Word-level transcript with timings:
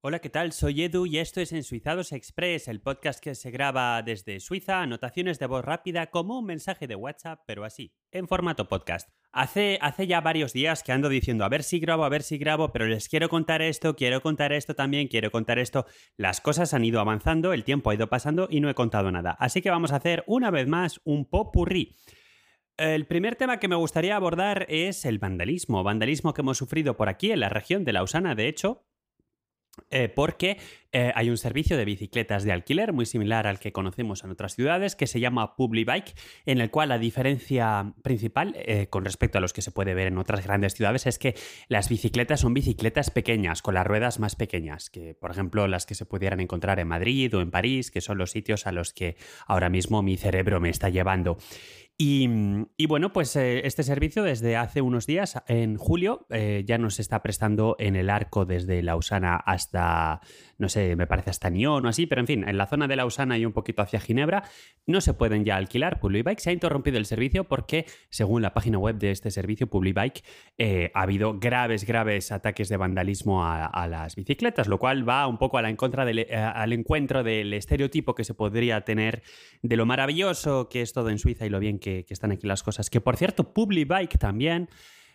Hola, 0.00 0.20
¿qué 0.20 0.30
tal? 0.30 0.52
Soy 0.52 0.84
Edu 0.84 1.06
y 1.06 1.18
esto 1.18 1.40
es 1.40 1.50
Ensuizados 1.50 2.12
Express, 2.12 2.68
el 2.68 2.80
podcast 2.80 3.18
que 3.18 3.34
se 3.34 3.50
graba 3.50 4.00
desde 4.00 4.38
Suiza, 4.38 4.80
anotaciones 4.80 5.40
de 5.40 5.46
voz 5.46 5.64
rápida 5.64 6.06
como 6.06 6.38
un 6.38 6.44
mensaje 6.44 6.86
de 6.86 6.94
WhatsApp, 6.94 7.40
pero 7.48 7.64
así, 7.64 7.92
en 8.12 8.28
formato 8.28 8.68
podcast. 8.68 9.10
Hace, 9.32 9.76
hace 9.82 10.06
ya 10.06 10.20
varios 10.20 10.52
días 10.52 10.84
que 10.84 10.92
ando 10.92 11.08
diciendo 11.08 11.44
a 11.44 11.48
ver 11.48 11.64
si 11.64 11.80
grabo, 11.80 12.04
a 12.04 12.10
ver 12.10 12.22
si 12.22 12.38
grabo, 12.38 12.70
pero 12.70 12.86
les 12.86 13.08
quiero 13.08 13.28
contar 13.28 13.60
esto, 13.60 13.96
quiero 13.96 14.22
contar 14.22 14.52
esto 14.52 14.76
también, 14.76 15.08
quiero 15.08 15.32
contar 15.32 15.58
esto. 15.58 15.84
Las 16.16 16.40
cosas 16.40 16.74
han 16.74 16.84
ido 16.84 17.00
avanzando, 17.00 17.52
el 17.52 17.64
tiempo 17.64 17.90
ha 17.90 17.96
ido 17.96 18.08
pasando 18.08 18.46
y 18.48 18.60
no 18.60 18.70
he 18.70 18.74
contado 18.74 19.10
nada. 19.10 19.32
Así 19.32 19.62
que 19.62 19.70
vamos 19.70 19.90
a 19.90 19.96
hacer 19.96 20.22
una 20.28 20.52
vez 20.52 20.68
más 20.68 21.00
un 21.02 21.28
popurrí. 21.28 21.96
El 22.76 23.08
primer 23.08 23.34
tema 23.34 23.58
que 23.58 23.66
me 23.66 23.74
gustaría 23.74 24.14
abordar 24.14 24.64
es 24.68 25.04
el 25.04 25.18
vandalismo, 25.18 25.82
vandalismo 25.82 26.34
que 26.34 26.42
hemos 26.42 26.58
sufrido 26.58 26.96
por 26.96 27.08
aquí 27.08 27.32
en 27.32 27.40
la 27.40 27.48
región 27.48 27.84
de 27.84 27.92
Lausana, 27.92 28.36
de 28.36 28.46
hecho, 28.46 28.84
eh, 29.90 30.08
porque 30.08 30.58
eh, 30.92 31.12
hay 31.14 31.28
un 31.28 31.36
servicio 31.36 31.76
de 31.76 31.84
bicicletas 31.84 32.44
de 32.44 32.52
alquiler 32.52 32.92
muy 32.92 33.04
similar 33.04 33.46
al 33.46 33.58
que 33.58 33.72
conocemos 33.72 34.24
en 34.24 34.30
otras 34.30 34.54
ciudades 34.54 34.96
que 34.96 35.06
se 35.06 35.20
llama 35.20 35.54
Publibike, 35.54 36.14
en 36.46 36.60
el 36.60 36.70
cual 36.70 36.88
la 36.88 36.98
diferencia 36.98 37.92
principal 38.02 38.54
eh, 38.56 38.86
con 38.88 39.04
respecto 39.04 39.38
a 39.38 39.40
los 39.40 39.52
que 39.52 39.60
se 39.60 39.70
puede 39.70 39.94
ver 39.94 40.06
en 40.06 40.18
otras 40.18 40.44
grandes 40.44 40.74
ciudades 40.74 41.06
es 41.06 41.18
que 41.18 41.34
las 41.68 41.88
bicicletas 41.88 42.40
son 42.40 42.54
bicicletas 42.54 43.10
pequeñas, 43.10 43.60
con 43.60 43.74
las 43.74 43.86
ruedas 43.86 44.18
más 44.18 44.34
pequeñas, 44.34 44.88
que 44.88 45.14
por 45.14 45.30
ejemplo 45.30 45.68
las 45.68 45.84
que 45.84 45.94
se 45.94 46.06
pudieran 46.06 46.40
encontrar 46.40 46.80
en 46.80 46.88
Madrid 46.88 47.36
o 47.36 47.42
en 47.42 47.50
París, 47.50 47.90
que 47.90 48.00
son 48.00 48.16
los 48.16 48.30
sitios 48.30 48.66
a 48.66 48.72
los 48.72 48.92
que 48.92 49.16
ahora 49.46 49.68
mismo 49.68 50.02
mi 50.02 50.16
cerebro 50.16 50.60
me 50.60 50.70
está 50.70 50.88
llevando. 50.88 51.38
Y, 52.00 52.86
bueno, 52.86 53.12
pues 53.12 53.34
eh, 53.34 53.66
este 53.66 53.82
servicio 53.82 54.22
desde 54.22 54.54
hace 54.54 54.82
unos 54.82 55.04
días, 55.04 55.42
en 55.48 55.76
julio, 55.76 56.28
eh, 56.30 56.62
ya 56.64 56.78
nos 56.78 57.00
está 57.00 57.24
prestando 57.24 57.74
en 57.80 57.96
el 57.96 58.08
arco 58.08 58.44
desde 58.44 58.84
Lausana 58.84 59.34
hasta, 59.34 60.20
no 60.58 60.68
sé, 60.68 60.94
me 60.94 61.08
parece 61.08 61.30
hasta 61.30 61.50
Nyon 61.50 61.84
o 61.84 61.88
así, 61.88 62.06
pero 62.06 62.20
en 62.20 62.28
fin, 62.28 62.48
en 62.48 62.56
la 62.56 62.68
zona 62.68 62.86
de 62.86 62.94
Lausana 62.94 63.36
y 63.36 63.44
un 63.44 63.52
poquito 63.52 63.82
hacia 63.82 63.98
Ginebra, 63.98 64.44
no 64.86 65.00
se 65.00 65.12
pueden 65.12 65.44
ya 65.44 65.56
alquilar 65.56 65.98
Publibike. 65.98 66.38
Se 66.38 66.50
ha 66.50 66.52
interrumpido 66.52 66.98
el 66.98 67.04
servicio 67.04 67.42
porque, 67.42 67.84
según 68.10 68.42
la 68.42 68.54
página 68.54 68.78
web 68.78 68.96
de 68.98 69.10
este 69.10 69.32
servicio, 69.32 69.66
Publibike, 69.66 70.22
eh, 70.56 70.92
ha 70.94 71.02
habido 71.02 71.40
graves, 71.40 71.84
graves 71.84 72.30
ataques 72.30 72.68
de 72.68 72.76
vandalismo 72.76 73.44
a, 73.44 73.88
las 73.88 74.14
bicicletas, 74.14 74.68
lo 74.68 74.78
cual 74.78 75.08
va 75.08 75.26
un 75.26 75.38
poco 75.38 75.58
a 75.58 75.62
la 75.62 75.68
en 75.68 75.74
contra 75.74 76.04
del, 76.04 76.28
al 76.32 76.72
encuentro 76.72 77.24
del 77.24 77.52
estereotipo 77.54 78.14
que 78.14 78.22
se 78.22 78.34
podría 78.34 78.82
tener 78.82 79.22
de 79.62 79.76
lo 79.76 79.84
maravilloso 79.84 80.68
que 80.68 80.82
es 80.82 80.92
todo 80.92 81.10
en 81.10 81.18
Suiza 81.18 81.44
y 81.44 81.48
lo 81.48 81.58
bien 81.58 81.80
que 81.80 81.87
que, 82.06 82.14
están 82.14 82.32
aquí 82.32 82.46
las 82.46 82.62
cosas. 82.62 82.90
Que 82.90 83.00
por 83.00 83.16
cierto, 83.16 83.52
Publibike 83.52 84.18
también 84.18 84.68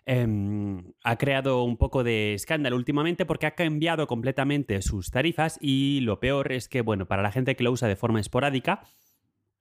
em, 0.06 0.94
ha 1.04 1.18
creado 1.18 1.64
un 1.64 1.78
poco 1.78 2.04
de 2.04 2.34
escándalo 2.34 2.76
últimamente 2.76 3.26
porque 3.26 3.46
ha 3.46 3.56
cambiado 3.56 4.08
completamente 4.08 4.82
sus 4.82 5.12
tarifas 5.12 5.58
y 5.62 6.02
lo 6.02 6.20
peor 6.20 6.52
es 6.52 6.68
que, 6.68 6.82
bueno, 6.82 7.06
para 7.06 7.24
la 7.24 7.32
gente 7.32 7.56
que 7.56 7.64
lo 7.64 7.72
usa 7.72 7.88
de 7.88 7.96
forma 7.96 8.20
esporádica, 8.20 8.84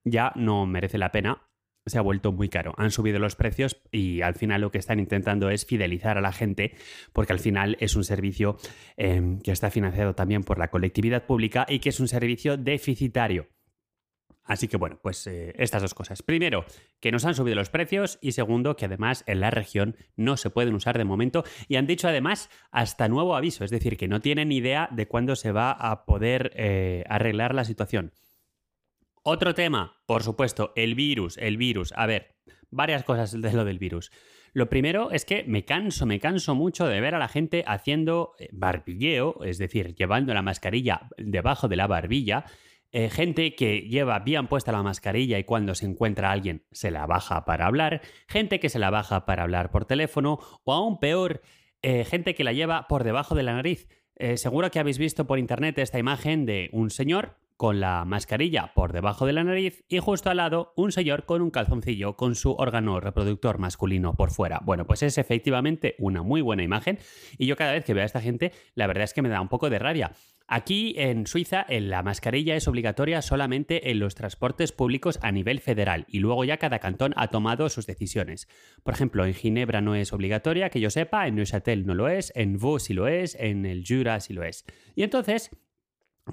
ya 0.04 0.32
no 0.34 0.66
merece 0.66 0.98
la 0.98 1.12
pena. 1.12 1.42
Se 1.84 1.98
ha 1.98 2.02
vuelto 2.02 2.30
muy 2.30 2.48
caro. 2.48 2.74
Han 2.76 2.92
subido 2.92 3.18
los 3.18 3.34
precios 3.34 3.82
y 3.90 4.22
al 4.22 4.36
final 4.36 4.60
lo 4.60 4.70
que 4.70 4.78
están 4.78 5.00
intentando 5.00 5.50
es 5.50 5.66
fidelizar 5.66 6.16
a 6.16 6.20
la 6.20 6.30
gente 6.30 6.76
porque 7.12 7.32
al 7.32 7.40
final 7.40 7.76
es 7.80 7.96
un 7.96 8.04
servicio 8.04 8.56
em, 8.96 9.40
que 9.40 9.50
está 9.50 9.68
financiado 9.68 10.14
también 10.14 10.44
por 10.44 10.58
la 10.58 10.68
colectividad 10.68 11.26
pública 11.26 11.66
y 11.68 11.80
que 11.80 11.88
es 11.88 11.98
un 11.98 12.06
servicio 12.06 12.56
deficitario. 12.56 13.48
Así 14.44 14.68
que 14.68 14.76
bueno, 14.76 14.98
pues 15.00 15.26
eh, 15.26 15.54
estas 15.56 15.82
dos 15.82 15.94
cosas. 15.94 16.22
Primero, 16.22 16.64
que 17.00 17.12
nos 17.12 17.24
han 17.24 17.34
subido 17.34 17.56
los 17.56 17.70
precios 17.70 18.18
y 18.20 18.32
segundo, 18.32 18.76
que 18.76 18.86
además 18.86 19.22
en 19.26 19.40
la 19.40 19.50
región 19.50 19.96
no 20.16 20.36
se 20.36 20.50
pueden 20.50 20.74
usar 20.74 20.98
de 20.98 21.04
momento 21.04 21.44
y 21.68 21.76
han 21.76 21.86
dicho 21.86 22.08
además 22.08 22.50
hasta 22.70 23.08
nuevo 23.08 23.36
aviso, 23.36 23.64
es 23.64 23.70
decir, 23.70 23.96
que 23.96 24.08
no 24.08 24.20
tienen 24.20 24.50
idea 24.50 24.88
de 24.90 25.06
cuándo 25.06 25.36
se 25.36 25.52
va 25.52 25.70
a 25.70 26.04
poder 26.04 26.52
eh, 26.56 27.04
arreglar 27.08 27.54
la 27.54 27.64
situación. 27.64 28.12
Otro 29.22 29.54
tema, 29.54 30.00
por 30.06 30.24
supuesto, 30.24 30.72
el 30.74 30.96
virus, 30.96 31.38
el 31.38 31.56
virus. 31.56 31.92
A 31.96 32.06
ver, 32.06 32.34
varias 32.70 33.04
cosas 33.04 33.40
de 33.40 33.52
lo 33.52 33.64
del 33.64 33.78
virus. 33.78 34.10
Lo 34.54 34.68
primero 34.68 35.12
es 35.12 35.24
que 35.24 35.44
me 35.44 35.64
canso, 35.64 36.04
me 36.04 36.18
canso 36.18 36.54
mucho 36.54 36.86
de 36.86 37.00
ver 37.00 37.14
a 37.14 37.18
la 37.18 37.28
gente 37.28 37.62
haciendo 37.66 38.34
eh, 38.38 38.48
barbilleo, 38.52 39.44
es 39.44 39.58
decir, 39.58 39.94
llevando 39.94 40.34
la 40.34 40.42
mascarilla 40.42 41.08
debajo 41.16 41.68
de 41.68 41.76
la 41.76 41.86
barbilla 41.86 42.44
eh, 42.92 43.08
gente 43.08 43.54
que 43.54 43.88
lleva 43.88 44.18
bien 44.18 44.48
puesta 44.48 44.70
la 44.70 44.82
mascarilla 44.82 45.38
y 45.38 45.44
cuando 45.44 45.74
se 45.74 45.86
encuentra 45.86 46.30
alguien 46.30 46.66
se 46.72 46.90
la 46.90 47.06
baja 47.06 47.46
para 47.46 47.66
hablar, 47.66 48.02
gente 48.28 48.60
que 48.60 48.68
se 48.68 48.78
la 48.78 48.90
baja 48.90 49.24
para 49.24 49.44
hablar 49.44 49.70
por 49.70 49.86
teléfono 49.86 50.38
o 50.64 50.72
aún 50.74 51.00
peor, 51.00 51.40
eh, 51.80 52.04
gente 52.04 52.34
que 52.34 52.44
la 52.44 52.52
lleva 52.52 52.86
por 52.88 53.02
debajo 53.02 53.34
de 53.34 53.42
la 53.44 53.54
nariz. 53.54 53.88
Eh, 54.16 54.36
seguro 54.36 54.70
que 54.70 54.78
habéis 54.78 54.98
visto 54.98 55.26
por 55.26 55.38
internet 55.38 55.78
esta 55.78 55.98
imagen 55.98 56.44
de 56.44 56.68
un 56.72 56.90
señor 56.90 57.38
con 57.56 57.80
la 57.80 58.04
mascarilla 58.04 58.72
por 58.74 58.92
debajo 58.92 59.24
de 59.24 59.32
la 59.32 59.44
nariz 59.44 59.84
y 59.88 59.98
justo 59.98 60.30
al 60.30 60.38
lado 60.38 60.72
un 60.76 60.92
señor 60.92 61.24
con 61.24 61.40
un 61.42 61.50
calzoncillo 61.50 62.16
con 62.16 62.34
su 62.34 62.52
órgano 62.52 63.00
reproductor 63.00 63.58
masculino 63.58 64.14
por 64.14 64.32
fuera. 64.32 64.60
Bueno, 64.64 64.86
pues 64.86 65.02
es 65.02 65.16
efectivamente 65.16 65.94
una 65.98 66.22
muy 66.22 66.40
buena 66.40 66.62
imagen 66.62 66.98
y 67.38 67.46
yo 67.46 67.56
cada 67.56 67.72
vez 67.72 67.84
que 67.84 67.94
veo 67.94 68.02
a 68.02 68.06
esta 68.06 68.20
gente 68.20 68.52
la 68.74 68.86
verdad 68.86 69.04
es 69.04 69.14
que 69.14 69.22
me 69.22 69.28
da 69.28 69.40
un 69.40 69.48
poco 69.48 69.70
de 69.70 69.78
rabia. 69.78 70.12
Aquí 70.46 70.94
en 70.96 71.26
Suiza 71.26 71.66
la 71.68 72.02
mascarilla 72.02 72.56
es 72.56 72.68
obligatoria 72.68 73.22
solamente 73.22 73.90
en 73.90 73.98
los 73.98 74.14
transportes 74.14 74.72
públicos 74.72 75.18
a 75.22 75.32
nivel 75.32 75.60
federal 75.60 76.04
y 76.08 76.18
luego 76.18 76.44
ya 76.44 76.56
cada 76.56 76.78
cantón 76.78 77.14
ha 77.16 77.28
tomado 77.28 77.68
sus 77.68 77.86
decisiones. 77.86 78.48
Por 78.82 78.94
ejemplo, 78.94 79.24
en 79.24 79.34
Ginebra 79.34 79.80
no 79.80 79.94
es 79.94 80.12
obligatoria, 80.12 80.70
que 80.70 80.80
yo 80.80 80.90
sepa, 80.90 81.26
en 81.26 81.36
Neuchâtel 81.36 81.86
no 81.86 81.94
lo 81.94 82.08
es, 82.08 82.32
en 82.34 82.58
Vaud 82.58 82.78
sí 82.78 82.94
lo 82.94 83.08
es, 83.08 83.34
en 83.38 83.66
el 83.66 83.84
Jura 83.86 84.20
sí 84.20 84.32
lo 84.32 84.44
es. 84.44 84.64
Y 84.94 85.02
entonces 85.02 85.50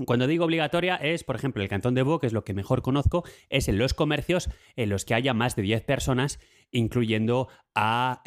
cuando 0.06 0.28
digo 0.28 0.46
obligatoria 0.46 0.96
es, 0.96 1.24
por 1.24 1.36
ejemplo, 1.36 1.64
el 1.64 1.70
cantón 1.70 1.96
de 1.96 2.04
Vaud, 2.04 2.20
que 2.20 2.28
es 2.28 2.34
lo 2.34 2.44
que 2.44 2.54
mejor 2.54 2.82
conozco, 2.82 3.24
es 3.50 3.68
en 3.68 3.78
los 3.78 3.94
comercios 3.94 4.50
en 4.76 4.90
los 4.90 5.04
que 5.04 5.16
haya 5.16 5.34
más 5.34 5.56
de 5.56 5.64
10 5.64 5.84
personas, 5.84 6.40
incluyendo 6.72 7.48
a, 7.74 8.22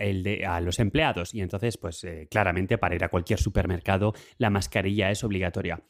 los 0.60 0.78
empleados. 0.80 1.34
Y 1.34 1.40
entonces, 1.40 1.78
pues 1.78 2.02
eh, 2.04 2.26
claramente 2.30 2.78
para 2.78 2.96
ir 2.96 3.04
a 3.04 3.08
cualquier 3.08 3.38
supermercado 3.38 4.12
la 4.38 4.50
mascarilla 4.50 5.10
es 5.10 5.22
obligatoria. 5.22 5.82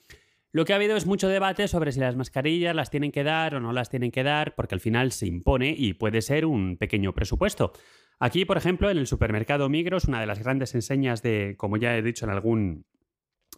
Lo 0.55 0.67
que 0.67 0.75
ha 0.75 0.77
habido 0.77 0.97
es 0.97 1.07
mucho 1.07 1.29
debate 1.29 1.67
sobre 1.67 1.93
si 1.93 2.01
las 2.01 2.15
mascarillas 2.15 2.77
las 2.77 2.91
tienen 2.91 3.11
que 3.11 3.25
dar 3.25 3.55
o 3.55 3.61
no 3.61 3.73
las 3.73 3.89
tienen 3.89 4.11
que 4.11 4.23
dar, 4.23 4.55
porque 4.55 4.75
al 4.75 4.81
final 4.81 5.11
se 5.13 5.27
impone 5.27 5.75
y 5.77 5.95
puede 5.95 6.21
ser 6.21 6.45
un 6.45 6.77
pequeño 6.77 7.15
presupuesto. 7.15 7.73
Aquí, 8.19 8.45
por 8.45 8.59
ejemplo, 8.59 8.91
en 8.91 8.99
el 8.99 9.07
supermercado 9.07 9.71
Migros, 9.71 10.05
una 10.05 10.21
de 10.21 10.27
las 10.27 10.41
grandes 10.41 10.75
enseñas 10.75 11.23
de, 11.23 11.55
como 11.57 11.79
ya 11.79 11.97
he 11.97 12.03
dicho 12.03 12.27
en 12.27 12.31
algún 12.31 12.85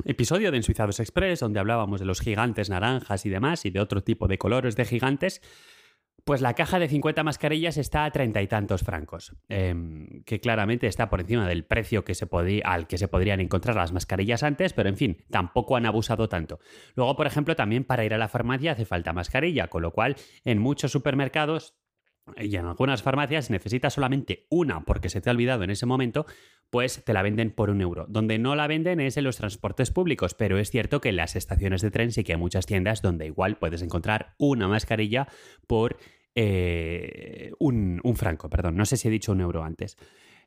episodio 0.04 0.50
de 0.50 0.56
Ensuizados 0.56 1.00
Express, 1.00 1.40
donde 1.40 1.60
hablábamos 1.60 2.00
de 2.00 2.06
los 2.06 2.20
gigantes 2.20 2.70
naranjas 2.70 3.26
y 3.26 3.30
demás, 3.30 3.64
y 3.64 3.70
de 3.70 3.80
otro 3.80 4.02
tipo 4.02 4.28
de 4.28 4.38
colores 4.38 4.76
de 4.76 4.84
gigantes, 4.84 5.40
pues 6.24 6.40
la 6.40 6.54
caja 6.54 6.78
de 6.78 6.88
50 6.88 7.22
mascarillas 7.22 7.76
está 7.76 8.06
a 8.06 8.10
treinta 8.10 8.40
y 8.40 8.46
tantos 8.46 8.82
francos, 8.82 9.36
em, 9.48 10.22
que 10.24 10.40
claramente 10.40 10.86
está 10.86 11.10
por 11.10 11.20
encima 11.20 11.46
del 11.46 11.64
precio 11.64 12.04
que 12.04 12.14
se 12.14 12.26
al 12.64 12.86
que 12.86 12.98
se 12.98 13.08
podrían 13.08 13.40
encontrar 13.40 13.76
las 13.76 13.92
mascarillas 13.92 14.42
antes, 14.42 14.72
pero 14.72 14.88
en 14.88 14.96
fin, 14.96 15.18
tampoco 15.30 15.76
han 15.76 15.84
abusado 15.84 16.28
tanto. 16.28 16.60
Luego, 16.94 17.14
por 17.14 17.26
ejemplo, 17.26 17.56
también 17.56 17.84
para 17.84 18.04
ir 18.04 18.14
a 18.14 18.18
la 18.18 18.28
farmacia 18.28 18.72
hace 18.72 18.86
falta 18.86 19.12
mascarilla, 19.12 19.68
con 19.68 19.82
lo 19.82 19.92
cual 19.92 20.16
en 20.44 20.58
muchos 20.58 20.92
supermercados 20.92 21.74
y 22.36 22.56
en 22.56 22.66
algunas 22.66 23.02
farmacias 23.02 23.50
necesitas 23.50 23.94
solamente 23.94 24.46
una 24.48 24.84
porque 24.84 25.08
se 25.08 25.20
te 25.20 25.28
ha 25.28 25.32
olvidado 25.32 25.62
en 25.64 25.70
ese 25.70 25.86
momento, 25.86 26.26
pues 26.70 27.04
te 27.04 27.12
la 27.12 27.22
venden 27.22 27.50
por 27.50 27.70
un 27.70 27.80
euro. 27.80 28.06
Donde 28.08 28.38
no 28.38 28.56
la 28.56 28.66
venden 28.66 29.00
es 29.00 29.16
en 29.16 29.24
los 29.24 29.36
transportes 29.36 29.90
públicos, 29.90 30.34
pero 30.34 30.58
es 30.58 30.70
cierto 30.70 31.00
que 31.00 31.10
en 31.10 31.16
las 31.16 31.36
estaciones 31.36 31.82
de 31.82 31.90
tren 31.90 32.12
sí 32.12 32.24
que 32.24 32.32
hay 32.32 32.38
muchas 32.38 32.66
tiendas 32.66 33.02
donde 33.02 33.26
igual 33.26 33.56
puedes 33.56 33.82
encontrar 33.82 34.34
una 34.38 34.68
mascarilla 34.68 35.28
por 35.66 35.96
eh, 36.34 37.52
un, 37.58 38.00
un 38.02 38.16
franco, 38.16 38.48
perdón, 38.48 38.76
no 38.76 38.86
sé 38.86 38.96
si 38.96 39.08
he 39.08 39.10
dicho 39.10 39.32
un 39.32 39.40
euro 39.40 39.62
antes. 39.62 39.96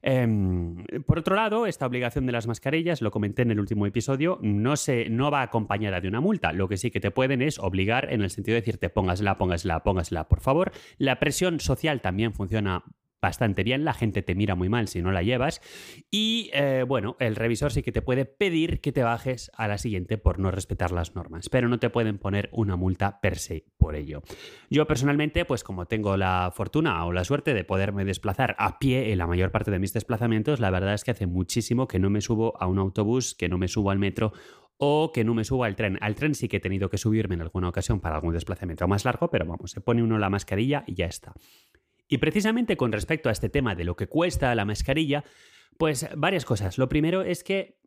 Em, 0.01 0.83
por 1.05 1.19
otro 1.19 1.35
lado, 1.35 1.65
esta 1.65 1.85
obligación 1.85 2.25
de 2.25 2.31
las 2.31 2.47
mascarillas, 2.47 3.01
lo 3.01 3.11
comenté 3.11 3.41
en 3.41 3.51
el 3.51 3.59
último 3.59 3.85
episodio, 3.85 4.39
no, 4.41 4.75
se, 4.75 5.09
no 5.09 5.31
va 5.31 5.41
acompañada 5.41 6.01
de 6.01 6.07
una 6.07 6.21
multa. 6.21 6.53
Lo 6.53 6.67
que 6.67 6.77
sí 6.77 6.91
que 6.91 6.99
te 6.99 7.11
pueden 7.11 7.41
es 7.41 7.59
obligar 7.59 8.11
en 8.13 8.21
el 8.21 8.29
sentido 8.29 8.55
de 8.55 8.61
decirte 8.61 8.89
póngasla, 8.89 9.37
póngasla, 9.37 9.83
póngasla, 9.83 10.27
por 10.27 10.39
favor. 10.39 10.71
La 10.97 11.19
presión 11.19 11.59
social 11.59 12.01
también 12.01 12.33
funciona 12.33 12.83
bastante 13.27 13.63
bien, 13.63 13.83
la 13.83 13.93
gente 13.93 14.21
te 14.21 14.35
mira 14.35 14.55
muy 14.55 14.69
mal 14.69 14.87
si 14.87 15.01
no 15.01 15.11
la 15.11 15.21
llevas 15.21 15.61
y 16.09 16.49
eh, 16.53 16.85
bueno, 16.87 17.17
el 17.19 17.35
revisor 17.35 17.73
sí 17.73 17.83
que 17.83 17.91
te 17.91 18.01
puede 18.01 18.23
pedir 18.23 18.79
que 18.79 18.93
te 18.93 19.03
bajes 19.03 19.51
a 19.57 19.67
la 19.67 19.77
siguiente 19.77 20.17
por 20.17 20.39
no 20.39 20.49
respetar 20.49 20.93
las 20.93 21.13
normas, 21.13 21.49
pero 21.49 21.67
no 21.67 21.77
te 21.77 21.89
pueden 21.89 22.19
poner 22.19 22.47
una 22.53 22.77
multa 22.77 23.19
per 23.19 23.37
se 23.37 23.65
por 23.77 23.95
ello. 23.95 24.21
Yo 24.69 24.87
personalmente, 24.87 25.43
pues 25.43 25.65
como 25.65 25.87
tengo 25.87 26.15
la 26.15 26.53
fortuna 26.55 27.05
o 27.05 27.11
la 27.11 27.25
suerte 27.25 27.53
de 27.53 27.65
poderme 27.65 28.05
desplazar 28.05 28.55
a 28.59 28.79
pie 28.79 29.11
en 29.11 29.17
la 29.17 29.27
mayor 29.27 29.51
parte 29.51 29.71
de 29.71 29.79
mis 29.79 29.91
desplazamientos, 29.91 30.61
la 30.61 30.71
verdad 30.71 30.93
es 30.93 31.03
que 31.03 31.11
hace 31.11 31.27
muchísimo 31.27 31.85
que 31.85 31.99
no 31.99 32.09
me 32.09 32.21
subo 32.21 32.53
a 32.61 32.67
un 32.67 32.79
autobús, 32.79 33.35
que 33.35 33.49
no 33.49 33.57
me 33.57 33.67
subo 33.67 33.91
al 33.91 33.99
metro 33.99 34.31
o 34.77 35.11
que 35.11 35.23
no 35.23 35.33
me 35.33 35.43
subo 35.43 35.65
al 35.65 35.75
tren. 35.75 35.97
Al 36.01 36.15
tren 36.15 36.33
sí 36.33 36.47
que 36.47 36.57
he 36.57 36.61
tenido 36.61 36.89
que 36.89 36.97
subirme 36.97 37.35
en 37.35 37.41
alguna 37.41 37.69
ocasión 37.69 37.99
para 37.99 38.15
algún 38.15 38.33
desplazamiento 38.33 38.87
más 38.87 39.05
largo, 39.05 39.29
pero 39.29 39.45
vamos, 39.45 39.71
se 39.71 39.81
pone 39.81 40.01
uno 40.01 40.17
la 40.17 40.29
mascarilla 40.29 40.83
y 40.87 40.95
ya 40.95 41.07
está. 41.07 41.33
Y 42.07 42.19
precisamente 42.19 42.77
con 42.77 42.91
respecto 42.91 43.29
a 43.29 43.31
este 43.31 43.49
tema 43.49 43.75
de 43.75 43.83
lo 43.83 43.95
que 43.95 44.07
cuesta 44.07 44.53
la 44.55 44.65
mascarilla, 44.65 45.23
pues 45.77 46.07
varias 46.15 46.45
cosas. 46.45 46.77
Lo 46.77 46.89
primero 46.89 47.21
es 47.21 47.43
que 47.43 47.79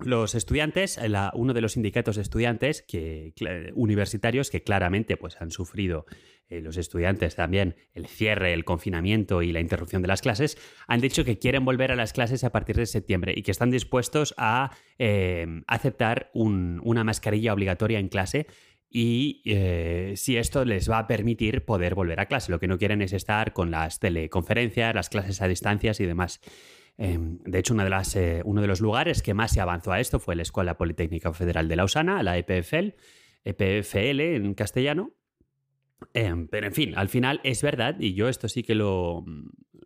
los 0.00 0.36
estudiantes, 0.36 0.98
uno 1.34 1.54
de 1.54 1.60
los 1.60 1.72
sindicatos 1.72 2.16
de 2.16 2.22
estudiantes 2.22 2.82
que, 2.82 3.34
universitarios 3.74 4.48
que 4.48 4.62
claramente 4.62 5.16
pues, 5.16 5.40
han 5.40 5.50
sufrido 5.50 6.06
eh, 6.48 6.60
los 6.60 6.76
estudiantes 6.76 7.34
también 7.34 7.74
el 7.94 8.06
cierre, 8.06 8.54
el 8.54 8.64
confinamiento 8.64 9.42
y 9.42 9.50
la 9.50 9.58
interrupción 9.58 10.00
de 10.00 10.08
las 10.08 10.22
clases, 10.22 10.56
han 10.86 11.00
dicho 11.00 11.24
que 11.24 11.38
quieren 11.38 11.64
volver 11.64 11.90
a 11.90 11.96
las 11.96 12.12
clases 12.12 12.44
a 12.44 12.50
partir 12.50 12.76
de 12.76 12.86
septiembre 12.86 13.34
y 13.36 13.42
que 13.42 13.50
están 13.50 13.70
dispuestos 13.70 14.34
a 14.38 14.70
eh, 14.98 15.62
aceptar 15.66 16.30
una 16.32 17.02
mascarilla 17.02 17.52
obligatoria 17.52 17.98
en 17.98 18.08
clase 18.08 18.46
y 18.90 19.42
eh, 19.44 20.14
si 20.16 20.36
esto 20.36 20.64
les 20.64 20.90
va 20.90 20.98
a 20.98 21.06
permitir 21.06 21.64
poder 21.64 21.94
volver 21.94 22.20
a 22.20 22.26
clase. 22.26 22.50
Lo 22.50 22.58
que 22.58 22.68
no 22.68 22.78
quieren 22.78 23.02
es 23.02 23.12
estar 23.12 23.52
con 23.52 23.70
las 23.70 24.00
teleconferencias, 24.00 24.94
las 24.94 25.10
clases 25.10 25.42
a 25.42 25.48
distancias 25.48 26.00
y 26.00 26.06
demás. 26.06 26.40
Em, 26.96 27.38
de 27.44 27.58
hecho, 27.58 27.74
de 27.74 27.90
las, 27.90 28.16
eh, 28.16 28.42
uno 28.44 28.60
de 28.60 28.66
los 28.66 28.80
lugares 28.80 29.22
que 29.22 29.34
más 29.34 29.52
se 29.52 29.60
avanzó 29.60 29.92
a 29.92 30.00
esto 30.00 30.18
fue 30.18 30.36
la 30.36 30.42
Escuela 30.42 30.76
Politécnica 30.76 31.32
Federal 31.32 31.68
de 31.68 31.76
Lausana, 31.76 32.22
la 32.22 32.38
EPFL, 32.38 32.94
EPFL 33.44 34.20
en 34.20 34.54
castellano. 34.54 35.12
Em, 36.14 36.48
pero 36.48 36.66
en 36.66 36.72
fin, 36.72 36.94
al 36.96 37.08
final 37.08 37.40
es 37.44 37.62
verdad, 37.62 37.96
y 37.98 38.14
yo 38.14 38.28
esto 38.28 38.48
sí 38.48 38.62
que 38.62 38.74
lo, 38.74 39.24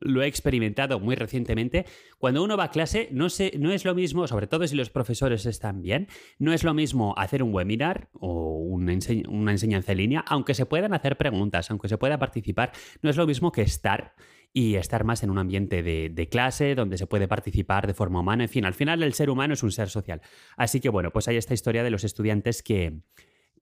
lo 0.02 0.22
he 0.22 0.26
experimentado 0.26 1.00
muy 1.00 1.14
recientemente, 1.14 1.87
cuando 2.19 2.43
uno 2.43 2.56
va 2.56 2.64
a 2.64 2.70
clase 2.70 3.08
no, 3.12 3.28
no 3.58 3.72
es 3.72 3.84
lo 3.84 3.94
mismo, 3.94 4.26
sobre 4.26 4.46
todo 4.46 4.66
si 4.66 4.76
los 4.76 4.90
profesores 4.90 5.46
están 5.46 5.81
bien, 5.81 6.08
no 6.38 6.52
es 6.52 6.64
lo 6.64 6.75
mismo 6.75 7.14
hacer 7.16 7.43
un 7.43 7.54
webinar 7.54 8.08
o 8.12 8.58
una, 8.82 9.52
enseñanza 9.52 9.93
en 9.93 9.99
línea, 9.99 10.25
aunque 10.26 10.55
se 10.55 10.67
puedan 10.67 10.93
hacer 10.94 11.17
preguntas, 11.17 11.70
aunque 11.70 11.88
se 11.88 11.99
pueda 11.99 12.19
participar, 12.19 12.73
no 13.02 13.11
es 13.11 13.17
lo 13.17 13.26
mismo 13.26 13.52
que 13.52 13.62
estar 13.62 14.14
y 14.52 14.75
estar 14.75 15.05
más 15.05 15.23
en 15.23 15.31
un 15.31 15.38
ambiente 15.38 15.82
de, 15.82 16.29
clase 16.31 16.75
donde 16.75 16.99
se 16.99 17.06
puede 17.06 17.26
participar 17.26 17.87
de 17.87 17.94
forma 17.94 18.20
humana. 18.20 18.44
En 18.44 18.50
fin, 18.50 18.64
al 18.64 18.75
final 18.75 19.02
el 19.02 19.14
ser 19.14 19.31
humano 19.31 19.55
es 19.55 19.62
un 19.62 19.73
ser 19.73 19.88
social. 19.88 20.20
Así 20.56 20.81
que 20.81 20.90
bueno, 20.90 21.11
pues 21.11 21.29
hay 21.29 21.37
esta 21.37 21.55
historia 21.55 21.82
de 21.82 21.90
los 21.90 22.05
estudiantes 22.05 22.62
que, 22.62 23.00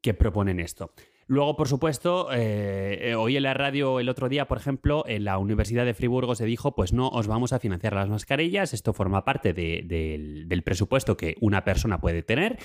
que 0.00 0.14
proponen 0.14 0.58
esto. 0.58 0.92
Luego, 1.30 1.54
por 1.54 1.68
supuesto, 1.68 2.26
eh, 2.32 3.14
hoy 3.16 3.36
en 3.36 3.44
la 3.44 3.54
radio 3.54 4.00
el 4.00 4.08
otro 4.08 4.28
día, 4.28 4.48
por 4.48 4.58
ejemplo, 4.58 5.04
en 5.06 5.22
la 5.22 5.38
Universidad 5.38 5.84
de 5.84 5.94
Friburgo 5.94 6.34
se 6.34 6.44
dijo, 6.44 6.74
pues 6.74 6.92
no 6.92 7.08
os 7.08 7.28
vamos 7.28 7.52
a 7.52 7.60
financiar 7.60 7.92
las 7.92 8.08
mascarillas, 8.08 8.74
esto 8.74 8.92
forma 8.92 9.24
parte 9.24 9.52
del, 9.52 10.62
presupuesto 10.64 11.16
que 11.16 11.36
una 11.40 11.62
persona 11.62 12.00
puede 12.00 12.24
tener, 12.24 12.58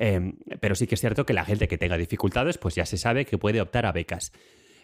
eh, 0.00 0.32
pero 0.60 0.74
sí 0.74 0.86
que 0.86 0.94
es 0.94 1.00
cierto 1.00 1.26
que 1.26 1.34
la 1.34 1.44
gente 1.44 1.68
que 1.68 1.76
tenga 1.76 1.98
dificultades, 1.98 2.56
pues 2.56 2.74
ya 2.74 2.86
se 2.86 2.96
sabe 2.96 3.26
que 3.26 3.36
puede 3.36 3.60
optar 3.60 3.84
a 3.84 3.92
becas. 3.92 4.32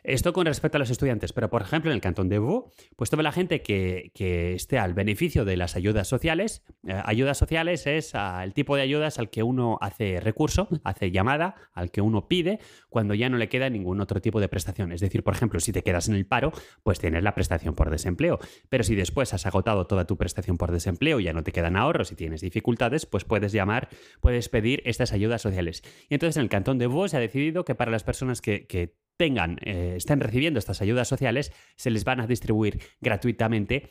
Esto 0.07 0.33
con 0.33 0.47
respecto 0.47 0.77
a 0.77 0.79
los 0.79 0.91
estudiantes, 0.91 1.33
pero 1.33 1.51
por 1.51 1.63
ejemplo 1.63 1.91
en 1.91 1.97
el 1.97 2.01
cantón 2.01 2.29
de 2.29 2.39
Vaud, 2.39 2.67
pues 2.95 3.11
toda 3.11 3.25
la 3.25 3.33
gente 3.33 3.61
que, 3.63 4.13
esté 4.55 4.79
al 4.79 4.95
beneficio 4.95 5.45
de 5.45 5.57
las 5.57 5.75
ayudas 5.75 6.07
sociales, 6.07 6.63
eh, 6.87 7.03
ayudas 7.05 7.37
sociales 7.39 7.89
es 7.89 8.13
el 8.15 8.55
tipo 8.55 8.77
de 8.77 8.83
ayudas 8.83 9.19
al 9.19 9.31
que 9.31 9.43
uno 9.43 9.79
hace 9.81 10.21
recurso, 10.21 10.69
hace 10.85 11.11
llamada, 11.11 11.57
al 11.73 11.91
que 11.91 12.03
uno 12.03 12.29
pide 12.29 12.61
cuando 12.89 13.15
ya 13.15 13.29
no 13.29 13.37
le 13.37 13.49
queda 13.49 13.69
ningún 13.69 14.01
otro 14.01 14.21
tipo 14.21 14.39
de 14.39 14.49
prestación. 14.49 14.93
Es 14.93 15.01
decir, 15.01 15.25
por 15.25 15.35
ejemplo, 15.35 15.59
si 15.59 15.73
te 15.73 15.83
quedas 15.83 16.09
en 16.09 16.15
el 16.15 16.25
paro, 16.25 16.53
pues 16.85 17.01
tienes 17.01 17.25
la 17.25 17.35
prestación 17.35 17.75
por 17.75 17.91
desempleo. 17.91 18.39
Pero 18.69 18.85
si 18.85 18.95
después 18.95 19.35
has 19.35 19.45
agotado 19.45 19.89
toda 19.89 20.07
tu 20.07 20.17
prestación 20.17 20.57
por 20.57 20.71
desempleo, 20.71 21.19
ya 21.19 21.33
no 21.33 21.43
te 21.43 21.51
quedan 21.51 21.77
ahorros 21.77 22.13
y 22.13 22.15
tienes 22.15 22.43
dificultades, 22.43 23.07
pues 23.07 23.25
puedes 23.25 23.51
llamar, 23.51 23.89
puedes 24.21 24.49
pedir 24.49 24.83
estas 24.85 25.13
ayudas 25.13 25.43
sociales. 25.43 25.83
Y 26.09 26.15
entonces 26.15 26.37
en 26.37 26.45
el 26.45 26.49
cantón 26.49 26.79
de 26.79 26.87
Vaud 26.87 27.09
se 27.09 27.17
ha 27.17 27.21
decidido 27.21 27.65
que 27.65 27.75
para 27.75 27.91
las 27.91 28.05
personas 28.05 28.41
que, 28.41 28.69
que 28.69 28.95
tengan, 29.17 29.59
eh, 29.63 29.95
estén 29.97 30.21
recibiendo 30.21 30.59
estas 30.59 30.83
ayudas 30.83 31.09
sociales, 31.09 31.53
se 31.77 31.91
les 31.91 32.05
van 32.05 32.21
a 32.21 32.27
distribuir 32.27 32.81
gratuitamente 33.01 33.91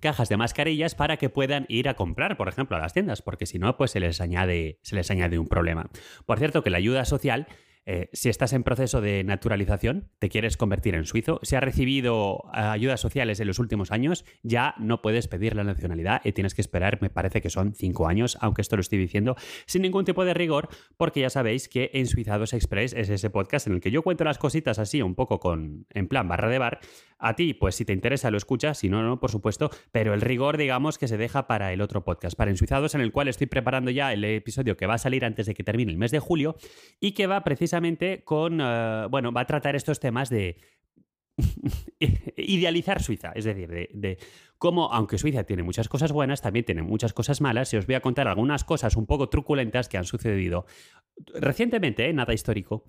cajas 0.00 0.28
de 0.28 0.36
mascarillas 0.36 0.94
para 0.94 1.16
que 1.16 1.28
puedan 1.28 1.66
ir 1.68 1.88
a 1.88 1.94
comprar, 1.94 2.36
por 2.36 2.48
ejemplo, 2.48 2.76
a 2.76 2.80
las 2.80 2.92
tiendas, 2.92 3.22
porque 3.22 3.46
si 3.46 3.58
no, 3.58 3.76
pues 3.76 3.90
se 3.90 4.00
les 4.00 4.20
añade, 4.20 4.78
se 4.82 4.96
les 4.96 5.10
añade 5.10 5.38
un 5.38 5.48
problema. 5.48 5.90
Por 6.26 6.38
cierto, 6.38 6.62
que 6.62 6.70
la 6.70 6.78
ayuda 6.78 7.04
social 7.04 7.46
eh, 7.84 8.08
si 8.12 8.28
estás 8.28 8.52
en 8.52 8.62
proceso 8.62 9.00
de 9.00 9.24
naturalización, 9.24 10.08
te 10.20 10.28
quieres 10.28 10.56
convertir 10.56 10.94
en 10.94 11.04
suizo, 11.04 11.40
si 11.42 11.56
has 11.56 11.64
recibido 11.64 12.44
eh, 12.54 12.60
ayudas 12.60 13.00
sociales 13.00 13.40
en 13.40 13.48
los 13.48 13.58
últimos 13.58 13.90
años, 13.90 14.24
ya 14.44 14.74
no 14.78 15.02
puedes 15.02 15.26
pedir 15.26 15.56
la 15.56 15.64
nacionalidad 15.64 16.20
y 16.24 16.32
tienes 16.32 16.54
que 16.54 16.60
esperar, 16.60 16.98
me 17.02 17.10
parece 17.10 17.40
que 17.40 17.50
son 17.50 17.74
cinco 17.74 18.06
años, 18.06 18.38
aunque 18.40 18.62
esto 18.62 18.76
lo 18.76 18.82
estoy 18.82 18.98
diciendo 18.98 19.34
sin 19.66 19.82
ningún 19.82 20.04
tipo 20.04 20.24
de 20.24 20.32
rigor, 20.32 20.68
porque 20.96 21.20
ya 21.20 21.30
sabéis 21.30 21.68
que 21.68 21.90
en 21.94 22.06
Suizados 22.06 22.52
Express 22.52 22.92
es 22.92 23.08
ese 23.08 23.30
podcast 23.30 23.66
en 23.66 23.74
el 23.74 23.80
que 23.80 23.90
yo 23.90 24.02
cuento 24.02 24.22
las 24.22 24.38
cositas 24.38 24.78
así, 24.78 25.02
un 25.02 25.16
poco 25.16 25.40
con 25.40 25.86
en 25.90 26.06
plan 26.06 26.28
barra 26.28 26.48
de 26.48 26.58
bar. 26.58 26.80
A 27.18 27.36
ti, 27.36 27.54
pues 27.54 27.76
si 27.76 27.84
te 27.84 27.92
interesa, 27.92 28.32
lo 28.32 28.36
escuchas, 28.36 28.78
si 28.78 28.88
no, 28.88 29.02
no, 29.02 29.20
por 29.20 29.30
supuesto, 29.30 29.70
pero 29.92 30.12
el 30.12 30.20
rigor, 30.20 30.56
digamos, 30.56 30.98
que 30.98 31.06
se 31.06 31.16
deja 31.16 31.46
para 31.46 31.72
el 31.72 31.80
otro 31.80 32.04
podcast, 32.04 32.36
para 32.36 32.50
Ensuizados, 32.50 32.96
en 32.96 33.00
el 33.00 33.12
cual 33.12 33.28
estoy 33.28 33.46
preparando 33.46 33.92
ya 33.92 34.12
el 34.12 34.24
episodio 34.24 34.76
que 34.76 34.86
va 34.86 34.94
a 34.94 34.98
salir 34.98 35.24
antes 35.24 35.46
de 35.46 35.54
que 35.54 35.62
termine 35.62 35.92
el 35.92 35.98
mes 35.98 36.10
de 36.10 36.18
julio 36.18 36.56
y 37.00 37.12
que 37.12 37.28
va 37.28 37.44
precisamente 37.44 37.71
con, 38.24 38.60
eh, 38.60 39.06
bueno, 39.10 39.32
va 39.32 39.42
a 39.42 39.46
tratar 39.46 39.76
estos 39.76 40.00
temas 40.00 40.28
de 40.28 40.56
idealizar 42.36 43.02
Suiza, 43.02 43.32
es 43.34 43.44
decir, 43.44 43.68
de, 43.70 44.18
cómo, 44.58 44.92
aunque 44.92 45.18
Suiza 45.18 45.44
tiene 45.44 45.62
muchas 45.62 45.88
cosas 45.88 46.12
buenas, 46.12 46.42
también 46.42 46.64
tiene 46.64 46.82
muchas 46.82 47.12
cosas 47.12 47.40
malas, 47.40 47.72
y 47.72 47.76
os 47.76 47.86
voy 47.86 47.94
a 47.94 48.00
contar 48.00 48.28
algunas 48.28 48.64
cosas 48.64 48.96
un 48.96 49.06
poco 49.06 49.28
truculentas 49.28 49.88
que 49.88 49.98
han 49.98 50.04
sucedido 50.04 50.66
recientemente, 51.34 52.08
¿eh? 52.08 52.12
nada 52.12 52.34
histórico, 52.34 52.84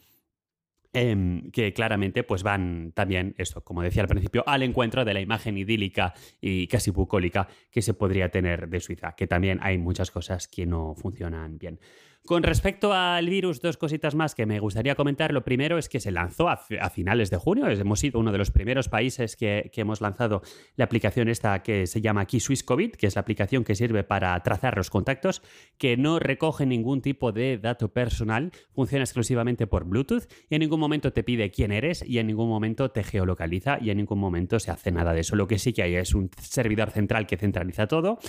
em, 0.91 1.49
que 1.51 1.73
claramente 1.73 2.23
pues 2.23 2.43
van 2.43 2.91
también, 2.93 3.33
esto, 3.37 3.63
como 3.63 3.81
decía 3.81 4.03
al 4.03 4.09
principio, 4.09 4.43
al 4.45 4.63
encuentro 4.63 5.05
de 5.05 5.13
la 5.13 5.21
imagen 5.21 5.57
idílica 5.57 6.13
y 6.41 6.67
casi 6.67 6.91
bucólica 6.91 7.47
que 7.71 7.81
se 7.81 7.93
podría 7.93 8.29
tener 8.29 8.67
de 8.67 8.79
Suiza, 8.79 9.15
que 9.15 9.27
también 9.27 9.59
hay 9.61 9.77
muchas 9.77 10.11
cosas 10.11 10.47
que 10.47 10.65
no 10.65 10.93
funcionan 10.95 11.57
bien. 11.57 11.79
Con 12.25 12.41
respecto 12.41 12.93
al 12.93 13.27
virus, 13.29 13.59
dos 13.59 13.75
cositas 13.75 14.15
más 14.15 14.33
que 14.33 14.45
me 14.45 14.61
gustaría 14.61 14.95
comentar. 14.95 15.33
Lo 15.33 15.43
primero 15.43 15.77
es 15.77 15.89
que 15.89 15.99
se 15.99 16.09
lanzó 16.09 16.47
a, 16.47 16.55
finales 16.89 17.29
de 17.29 17.35
junio. 17.35 17.67
Hemos 17.67 17.99
sido 17.99 18.17
uno 18.17 18.31
de 18.31 18.37
los 18.37 18.49
primeros 18.49 18.87
países 18.87 19.35
que, 19.35 19.69
hemos 19.75 19.99
lanzado 19.99 20.41
la 20.77 20.85
aplicación 20.85 21.27
esta 21.27 21.61
que 21.63 21.85
se 21.85 21.99
llama 21.99 22.21
aquí 22.21 22.39
Swiss 22.39 22.63
COVID, 22.63 22.91
que 22.91 23.07
es 23.07 23.15
la 23.15 23.21
aplicación 23.21 23.65
que 23.65 23.75
sirve 23.75 24.05
para 24.05 24.41
trazar 24.41 24.77
los 24.77 24.89
contactos, 24.89 25.41
que 25.77 25.97
no 25.97 26.17
recoge 26.17 26.65
ningún 26.65 27.01
tipo 27.01 27.33
de 27.33 27.57
dato 27.57 27.91
personal, 27.91 28.53
funciona 28.71 29.03
exclusivamente 29.03 29.67
por 29.67 29.83
Bluetooth 29.83 30.23
y 30.49 30.55
en 30.55 30.61
ningún 30.61 30.79
momento 30.79 31.11
te 31.11 31.23
pide 31.23 31.51
quién 31.51 31.73
eres 31.73 32.05
y 32.07 32.19
en 32.19 32.27
ningún 32.27 32.47
momento 32.47 32.89
te 32.89 33.03
geolocaliza 33.03 33.79
y 33.81 33.89
en 33.89 33.97
ningún 33.97 34.19
momento 34.19 34.61
se 34.61 34.71
hace 34.71 34.93
nada 34.93 35.11
de 35.11 35.19
eso. 35.19 35.35
Lo 35.35 35.47
que 35.47 35.59
sí 35.59 35.73
que 35.73 35.83
hay 35.83 35.95
es 35.95 36.15
un 36.15 36.31
servidor 36.41 36.91
central 36.91 37.27
que 37.27 37.35
centraliza 37.35 37.87
todo 37.87 38.19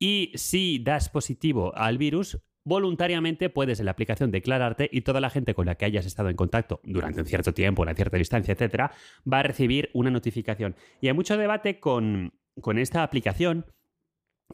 y 0.00 0.32
si 0.34 0.80
das 0.80 1.10
positivo 1.10 1.72
al 1.76 1.96
virus, 1.96 2.40
voluntariamente 2.66 3.48
puedes 3.48 3.78
en 3.78 3.86
la 3.86 3.92
aplicación 3.92 4.32
declararte 4.32 4.90
y 4.92 5.02
toda 5.02 5.20
la 5.20 5.30
gente 5.30 5.54
con 5.54 5.66
la 5.66 5.76
que 5.76 5.84
hayas 5.84 6.04
estado 6.04 6.28
en 6.28 6.36
contacto 6.36 6.80
durante 6.82 7.20
un 7.20 7.26
cierto 7.26 7.54
tiempo, 7.54 7.82
una 7.82 7.94
cierta 7.94 8.16
distancia, 8.16 8.52
etcétera, 8.52 8.90
va 9.32 9.38
a 9.38 9.42
recibir 9.44 9.88
una 9.94 10.10
notificación. 10.10 10.74
Y 11.00 11.06
hay 11.06 11.14
mucho 11.14 11.38
debate 11.38 11.78
con, 11.78 12.32
con 12.60 12.78
esta 12.78 13.04
aplicación 13.04 13.66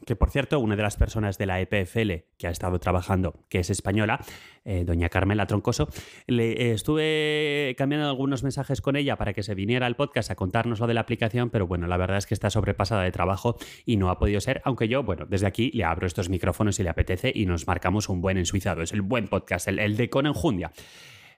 que 0.05 0.15
por 0.15 0.29
cierto, 0.31 0.59
una 0.59 0.75
de 0.75 0.83
las 0.83 0.97
personas 0.97 1.37
de 1.37 1.45
la 1.45 1.61
EPFL 1.61 2.11
que 2.37 2.47
ha 2.47 2.49
estado 2.49 2.79
trabajando, 2.79 3.45
que 3.49 3.59
es 3.59 3.69
española, 3.69 4.19
eh, 4.65 4.83
doña 4.85 5.09
Carmela 5.09 5.45
Troncoso, 5.45 5.87
le 6.27 6.51
eh, 6.51 6.73
estuve 6.73 7.75
cambiando 7.77 8.07
algunos 8.07 8.43
mensajes 8.43 8.81
con 8.81 8.95
ella 8.95 9.17
para 9.17 9.33
que 9.33 9.43
se 9.43 9.55
viniera 9.55 9.85
al 9.85 9.95
podcast 9.95 10.31
a 10.31 10.35
contarnos 10.35 10.79
lo 10.79 10.87
de 10.87 10.93
la 10.93 11.01
aplicación, 11.01 11.49
pero 11.49 11.67
bueno, 11.67 11.87
la 11.87 11.97
verdad 11.97 12.17
es 12.17 12.25
que 12.25 12.33
está 12.33 12.49
sobrepasada 12.49 13.03
de 13.03 13.11
trabajo 13.11 13.57
y 13.85 13.97
no 13.97 14.09
ha 14.09 14.17
podido 14.17 14.41
ser, 14.41 14.61
aunque 14.65 14.87
yo, 14.87 15.03
bueno, 15.03 15.25
desde 15.27 15.47
aquí 15.47 15.71
le 15.73 15.83
abro 15.83 16.07
estos 16.07 16.29
micrófonos 16.29 16.75
si 16.75 16.83
le 16.83 16.89
apetece 16.89 17.31
y 17.33 17.45
nos 17.45 17.67
marcamos 17.67 18.09
un 18.09 18.21
buen 18.21 18.37
ensuizado, 18.37 18.81
es 18.81 18.93
el 18.93 19.01
buen 19.01 19.27
podcast, 19.27 19.67
el, 19.67 19.95
de 19.95 20.09
Con 20.09 20.25
Enjundia. 20.25 20.71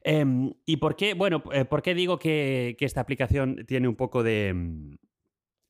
Em, 0.03 0.53
¿Y 0.65 0.77
por 0.77 0.95
qué? 0.95 1.15
Bueno, 1.15 1.43
eh, 1.51 1.65
¿por 1.65 1.81
qué 1.81 1.95
digo 1.95 2.19
que, 2.19 2.77
esta 2.79 3.01
aplicación 3.01 3.65
tiene 3.67 3.87
un 3.87 3.95
poco 3.95 4.21
de, 4.21 4.53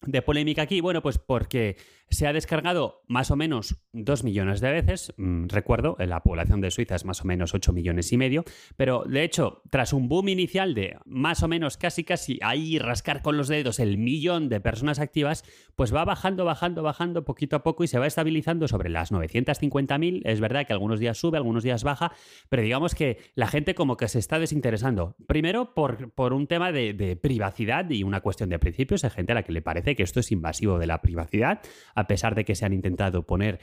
de 0.06 0.22
polémica 0.22 0.62
aquí? 0.62 0.82
Bueno, 0.82 1.02
pues 1.02 1.18
porque 1.18 1.78
se 2.10 2.28
ha 2.28 2.34
descargado 2.34 3.04
más 3.08 3.32
o 3.32 3.36
menos 3.36 3.82
2 3.94 4.24
millones 4.24 4.62
de 4.62 4.72
veces. 4.72 5.14
Mm, 5.18 5.48
recuerdo, 5.48 5.96
la 6.00 6.22
población 6.22 6.62
de 6.62 6.72
Suiza 6.72 6.96
es 6.96 7.06
más 7.06 7.22
o 7.22 7.26
menos 7.26 7.54
8 7.54 7.74
millones 7.74 8.12
y 8.14 8.18
medio. 8.18 8.44
Pero 8.78 9.04
de 9.06 9.24
hecho, 9.24 9.62
tras 9.70 9.94
un 9.94 10.08
boom 10.08 10.30
inicial 10.30 10.74
de 10.76 10.98
más 11.06 11.44
o 11.44 11.48
menos 11.48 11.78
casi 11.78 12.04
casi 12.04 12.40
ahí 12.42 12.80
rascar 12.80 13.22
con 13.22 13.38
los 13.38 13.48
dedos 13.48 13.80
el 13.80 13.98
millón 13.98 14.50
de 14.50 14.62
personas 14.62 15.00
activas, 15.00 15.44
pues 15.76 15.94
va 15.94 16.06
bajando, 16.06 16.46
bajando, 16.46 16.84
bajando 16.84 17.26
poquito 17.26 17.56
a 17.56 17.64
poco 17.64 17.84
y 17.84 17.88
se 17.88 18.00
va 18.00 18.08
estabilizando 18.08 18.68
sobre 18.68 18.90
las 18.90 19.12
950.000. 19.12 20.22
Es 20.26 20.40
verdad 20.40 20.66
que 20.68 20.74
algunos 20.74 21.00
días 21.00 21.18
sube, 21.18 21.38
algunos 21.38 21.64
días 21.64 21.84
baja, 21.84 22.12
pero 22.50 22.62
digamos 22.62 22.96
que 22.96 23.18
la 23.34 23.48
gente 23.48 23.76
como 23.76 23.98
que 23.98 24.08
se 24.08 24.20
está 24.20 24.40
desinteresando. 24.40 25.16
Primero 25.28 25.74
por, 25.74 26.12
por 26.12 26.34
un 26.34 26.48
tema 26.48 26.72
de, 26.72 26.94
de 26.94 27.16
privacidad 27.16 27.90
y 27.90 28.04
una 28.04 28.22
cuestión 28.22 28.50
de 28.50 28.60
principios. 28.60 29.04
Hay 29.04 29.10
gente 29.10 29.32
a 29.32 29.36
la 29.36 29.44
que 29.44 29.52
le 29.52 29.62
parece 29.62 29.95
que 29.96 30.04
esto 30.04 30.20
es 30.20 30.32
invasivo 30.32 30.80
de 30.80 30.88
la 30.88 31.02
privacidad 31.02 31.62
a 31.94 32.08
pesar 32.08 32.36
de 32.36 32.46
que 32.46 32.56
se 32.56 32.66
han 32.66 32.74
intentado 32.74 33.26
poner 33.26 33.60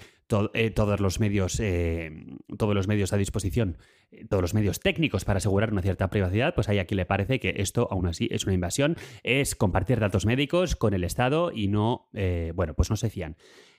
eh, 0.55 0.71
todos, 0.71 1.01
los 1.01 1.21
medios, 1.21 1.61
eh, 1.61 2.11
todos 2.57 2.75
los 2.75 2.89
medios 2.89 3.13
a 3.13 3.17
disposición, 3.17 3.79
eh, 4.11 4.25
todos 4.27 4.41
los 4.41 4.55
medios 4.55 4.81
técnicos 4.81 5.25
para 5.25 5.39
asegurar 5.39 5.73
una 5.73 5.83
cierta 5.83 6.09
privacidad, 6.09 6.55
pues 6.55 6.69
hay 6.69 6.79
a 6.79 6.87
quien 6.87 6.97
le 6.97 7.07
parece 7.07 7.39
que 7.39 7.55
esto 7.59 7.89
aún 7.91 8.07
así 8.07 8.29
es 8.31 8.45
una 8.45 8.55
invasión, 8.55 8.97
es 9.23 9.55
compartir 9.55 10.01
datos 10.01 10.27
médicos 10.27 10.77
con 10.77 10.95
el 10.95 11.05
Estado 11.05 11.53
y 11.53 11.69
no, 11.69 12.09
bueno, 12.55 12.75
pues 12.75 12.89
no 12.91 12.97
se 12.97 13.11
fían. 13.11 13.37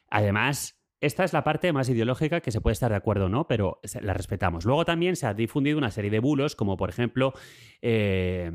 Además, 0.10 0.83
esta 1.04 1.26
es 1.26 1.34
la 1.34 1.44
parte 1.44 1.74
más 1.74 1.90
ideológica 1.90 2.40
que 2.40 2.50
se 2.50 2.62
puede 2.62 2.72
estar 2.72 2.90
de 2.90 2.96
acuerdo 2.96 3.26
o 3.26 3.30
no, 3.30 3.46
pero 3.46 3.82
la 4.02 4.14
respetamos. 4.14 4.64
Luego 4.64 4.86
también 4.86 5.18
se 5.18 5.28
ha 5.28 5.34
difundido 5.34 5.78
una 5.78 5.92
serie 5.92 6.10
de 6.10 6.20
bulos, 6.20 6.56
como 6.56 6.78
por 6.78 6.90
ejemplo 6.90 7.34
eh, 7.82 8.50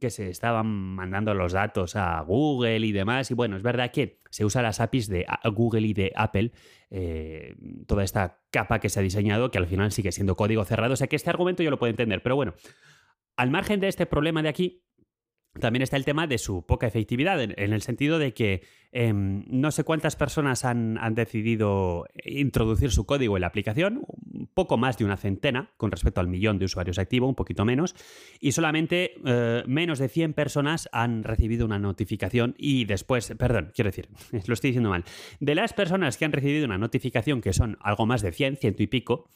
que 0.00 0.10
se 0.10 0.28
estaban 0.28 0.66
mandando 0.66 1.32
los 1.32 1.52
datos 1.52 1.94
a 1.94 2.20
Google 2.22 2.84
y 2.84 2.90
demás. 2.90 3.30
Y 3.30 3.34
bueno, 3.34 3.56
es 3.56 3.62
verdad 3.62 3.92
que 3.92 4.18
se 4.30 4.44
usa 4.44 4.62
las 4.62 4.80
APIs 4.80 5.08
de 5.08 5.26
Google 5.54 5.86
y 5.86 5.94
de 5.94 6.12
Apple, 6.16 6.50
eh, 6.90 7.54
toda 7.86 8.02
esta 8.02 8.40
capa 8.50 8.80
que 8.80 8.88
se 8.88 8.98
ha 8.98 9.02
diseñado, 9.04 9.52
que 9.52 9.58
al 9.58 9.68
final 9.68 9.92
sigue 9.92 10.10
siendo 10.10 10.34
código 10.34 10.64
cerrado. 10.64 10.94
O 10.94 10.96
sea 10.96 11.06
que 11.06 11.14
este 11.14 11.30
argumento 11.30 11.62
yo 11.62 11.70
lo 11.70 11.78
puedo 11.78 11.90
entender. 11.90 12.20
Pero 12.20 12.34
bueno, 12.34 12.54
al 13.36 13.52
margen 13.52 13.78
de 13.78 13.86
este 13.86 14.06
problema 14.06 14.42
de 14.42 14.48
aquí, 14.48 14.82
también 15.60 15.82
está 15.82 15.96
el 15.96 16.04
tema 16.04 16.26
de 16.26 16.38
su 16.38 16.64
poca 16.64 16.86
efectividad, 16.86 17.40
en, 17.42 17.72
el 17.72 17.82
sentido 17.82 18.18
de 18.18 18.34
que 18.34 18.62
em, 18.92 19.44
no 19.48 19.70
sé 19.70 19.84
cuántas 19.84 20.16
personas 20.16 20.64
han, 20.64 20.96
decidido 21.14 22.06
introducir 22.24 22.90
su 22.90 23.06
código 23.06 23.36
en 23.36 23.42
la 23.42 23.46
aplicación, 23.46 24.02
un 24.32 24.48
poco 24.52 24.76
más 24.76 24.98
de 24.98 25.04
una 25.04 25.16
centena 25.16 25.70
con 25.76 25.90
respecto 25.90 26.20
al 26.20 26.28
millón 26.28 26.58
de 26.58 26.66
usuarios 26.66 26.98
activos, 26.98 27.28
un 27.28 27.34
poquito 27.34 27.64
menos, 27.64 27.94
y 28.40 28.52
solamente 28.52 29.14
eh, 29.24 29.62
menos 29.66 29.98
de 29.98 30.08
100 30.08 30.34
personas 30.34 30.88
han 30.92 31.24
recibido 31.24 31.66
una 31.66 31.78
notificación 31.78 32.54
y 32.58 32.84
después, 32.84 33.32
perdón, 33.38 33.72
quiero 33.74 33.88
decir, 33.88 34.08
lo 34.46 34.54
estoy 34.54 34.70
diciendo 34.70 34.90
mal, 34.90 35.04
de 35.40 35.54
las 35.54 35.72
personas 35.72 36.16
que 36.16 36.24
han 36.24 36.32
recibido 36.32 36.66
una 36.66 36.78
notificación, 36.78 37.40
que 37.40 37.52
son 37.52 37.78
algo 37.80 38.06
más 38.06 38.22
de 38.22 38.32
100, 38.32 38.56
ciento 38.56 38.82
y 38.82 38.86
pico, 38.86 39.30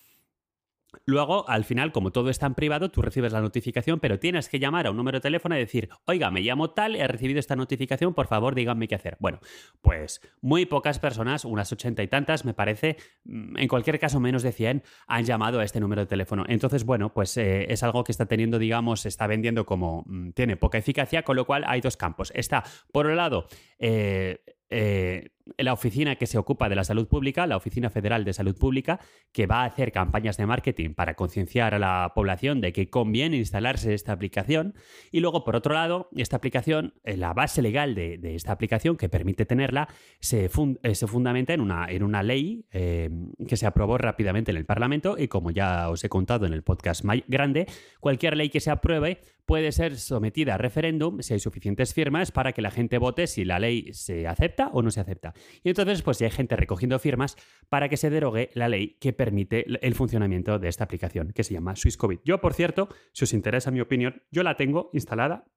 Luego, 1.04 1.48
al 1.48 1.64
final, 1.64 1.92
como 1.92 2.12
todo 2.12 2.30
está 2.30 2.46
en 2.46 2.54
privado, 2.54 2.90
tú 2.90 3.02
recibes 3.02 3.32
la 3.32 3.40
notificación, 3.40 4.00
pero 4.00 4.18
tienes 4.18 4.48
que 4.48 4.58
llamar 4.58 4.86
a 4.86 4.90
un 4.90 4.96
número 4.96 5.18
de 5.18 5.22
teléfono 5.22 5.56
y 5.56 5.60
decir, 5.60 5.88
oiga, 6.06 6.30
me 6.30 6.40
llamo 6.40 6.70
tal, 6.70 6.96
he 6.96 7.06
recibido 7.06 7.38
esta 7.40 7.56
notificación, 7.56 8.14
por 8.14 8.26
favor, 8.26 8.54
díganme 8.54 8.88
qué 8.88 8.94
hacer. 8.94 9.16
Bueno, 9.20 9.40
pues 9.82 10.20
muy 10.40 10.66
pocas 10.66 10.98
personas, 10.98 11.44
unas 11.44 11.72
ochenta 11.72 12.02
y 12.02 12.08
tantas, 12.08 12.44
me 12.44 12.54
parece, 12.54 12.96
mm, 13.24 13.58
en 13.58 13.68
cualquier 13.68 13.98
caso 13.98 14.20
menos 14.20 14.42
de 14.42 14.52
100, 14.52 14.82
han 15.06 15.24
llamado 15.24 15.60
a 15.60 15.64
este 15.64 15.80
número 15.80 16.02
de 16.02 16.06
teléfono. 16.06 16.44
Entonces, 16.48 16.84
bueno, 16.84 17.12
pues 17.12 17.36
eh, 17.36 17.72
es 17.72 17.82
algo 17.82 18.04
que 18.04 18.12
está 18.12 18.26
teniendo, 18.26 18.58
digamos, 18.58 19.06
está 19.06 19.26
vendiendo 19.26 19.66
como 19.66 20.04
mm, 20.06 20.30
tiene 20.30 20.56
poca 20.56 20.78
eficacia, 20.78 21.22
con 21.22 21.36
lo 21.36 21.44
cual 21.44 21.64
hay 21.66 21.80
dos 21.80 21.96
campos. 21.96 22.32
Está, 22.34 22.64
por 22.92 23.06
un 23.06 23.16
lado, 23.16 23.46
eh, 23.78 24.38
eh, 24.70 25.30
la 25.58 25.72
oficina 25.72 26.16
que 26.16 26.26
se 26.26 26.38
ocupa 26.38 26.68
de 26.68 26.76
la 26.76 26.84
salud 26.84 27.08
pública, 27.08 27.46
la 27.46 27.56
Oficina 27.56 27.90
Federal 27.90 28.24
de 28.24 28.32
Salud 28.32 28.56
Pública, 28.56 29.00
que 29.32 29.46
va 29.46 29.62
a 29.62 29.66
hacer 29.66 29.92
campañas 29.92 30.36
de 30.36 30.46
marketing 30.46 30.94
para 30.94 31.14
concienciar 31.14 31.74
a 31.74 31.78
la 31.78 32.12
población 32.14 32.60
de 32.60 32.72
que 32.72 32.90
conviene 32.90 33.36
instalarse 33.36 33.94
esta 33.94 34.12
aplicación. 34.12 34.74
Y 35.10 35.20
luego, 35.20 35.44
por 35.44 35.56
otro 35.56 35.74
lado, 35.74 36.08
esta 36.16 36.36
aplicación, 36.36 36.94
eh, 37.04 37.16
la 37.16 37.32
base 37.32 37.62
legal 37.62 37.94
de, 37.94 38.18
esta 38.34 38.52
aplicación 38.52 38.96
que 38.96 39.08
permite 39.08 39.46
tenerla, 39.46 39.88
se, 40.20 40.46
eh, 40.46 40.94
fundamenta 40.94 41.54
en 41.54 41.60
una, 41.60 41.86
en 41.90 42.02
una 42.02 42.22
ley 42.22 42.66
eh, 42.72 43.10
que 43.46 43.56
se 43.56 43.66
aprobó 43.66 43.98
rápidamente 43.98 44.50
en 44.50 44.56
el 44.56 44.64
Parlamento 44.64 45.16
y 45.18 45.28
como 45.28 45.50
ya 45.50 45.90
os 45.90 46.04
he 46.04 46.08
contado 46.08 46.46
en 46.46 46.52
el 46.52 46.62
podcast 46.62 47.04
grande, 47.28 47.66
cualquier 48.00 48.36
ley 48.36 48.50
que 48.50 48.60
se 48.60 48.70
apruebe 48.70 49.20
puede 49.50 49.72
ser 49.72 49.96
sometida 49.96 50.54
a 50.54 50.58
referéndum 50.58 51.22
si 51.22 51.32
hay 51.32 51.40
suficientes 51.40 51.92
firmas 51.92 52.30
para 52.30 52.52
que 52.52 52.62
la 52.62 52.70
gente 52.70 52.98
vote 52.98 53.26
si 53.26 53.44
la 53.44 53.58
ley 53.58 53.92
se 53.92 54.28
acepta 54.28 54.68
o 54.68 54.80
no 54.80 54.92
se 54.92 55.00
acepta. 55.00 55.34
Y 55.64 55.70
entonces, 55.70 56.02
pues 56.02 56.20
ya 56.20 56.26
hay 56.26 56.30
gente 56.30 56.54
recogiendo 56.54 56.96
firmas 57.00 57.34
para 57.68 57.88
que 57.88 57.96
se 57.96 58.10
derogue 58.10 58.50
la 58.54 58.68
ley 58.68 58.96
que 59.00 59.12
permite 59.12 59.66
el 59.84 59.94
funcionamiento 59.96 60.60
de 60.60 60.68
esta 60.68 60.84
aplicación, 60.84 61.32
que 61.32 61.42
se 61.42 61.52
llama 61.52 61.74
SwissCovid. 61.74 62.20
Yo, 62.24 62.40
por 62.40 62.54
cierto, 62.54 62.90
si 63.12 63.24
os 63.24 63.32
interesa 63.32 63.72
mi 63.72 63.80
opinión, 63.80 64.22
yo 64.30 64.44
la 64.44 64.56
tengo 64.56 64.88
instalada. 64.92 65.50